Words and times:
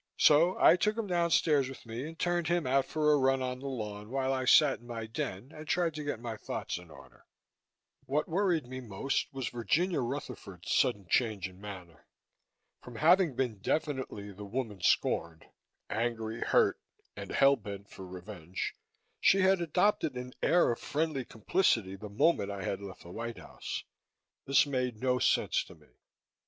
So 0.17 0.57
I 0.59 0.77
took 0.77 0.97
him 0.97 1.05
downstairs 1.05 1.69
with 1.69 1.85
me 1.85 2.07
and 2.07 2.17
turned 2.17 2.47
him 2.47 2.65
out 2.65 2.85
for 2.87 3.13
a 3.13 3.17
run 3.17 3.43
on 3.43 3.59
the 3.59 3.67
lawn 3.67 4.09
while 4.09 4.33
I 4.33 4.45
sat 4.45 4.79
in 4.79 4.87
my 4.87 5.05
den 5.05 5.51
and 5.53 5.67
tried 5.67 5.93
to 5.93 6.03
get 6.03 6.19
my 6.19 6.37
thoughts 6.37 6.79
in 6.79 6.89
order. 6.89 7.27
What 8.07 8.27
worried 8.27 8.65
me 8.65 8.81
most 8.81 9.31
was 9.31 9.49
Virginia 9.49 10.01
Rutherford's 10.01 10.71
sudden 10.73 11.05
change 11.07 11.47
in 11.47 11.61
manner. 11.61 12.07
From 12.81 12.95
having 12.95 13.35
been 13.35 13.59
definitely 13.59 14.31
the 14.31 14.43
woman 14.43 14.81
scorned 14.81 15.45
angry, 15.87 16.39
hurt 16.39 16.79
and 17.15 17.29
hell 17.31 17.55
bent 17.55 17.87
for 17.91 18.03
revenge 18.07 18.73
she 19.19 19.41
had 19.41 19.61
adopted 19.61 20.17
an 20.17 20.33
air 20.41 20.71
of 20.71 20.79
friendly 20.79 21.25
complicity 21.25 21.95
the 21.95 22.09
moment 22.09 22.49
I 22.49 22.63
had 22.63 22.81
left 22.81 23.03
the 23.03 23.11
White 23.11 23.37
House. 23.37 23.83
This 24.47 24.65
made 24.65 24.97
no 24.99 25.19
sense 25.19 25.63
to 25.65 25.75
me. 25.75 25.89